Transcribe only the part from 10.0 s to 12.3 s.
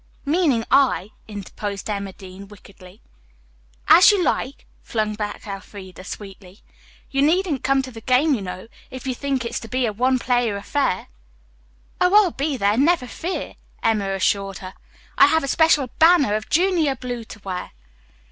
player affair." "Oh,